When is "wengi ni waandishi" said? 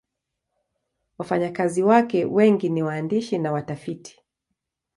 2.25-3.37